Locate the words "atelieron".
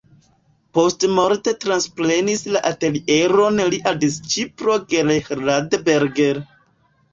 2.71-3.63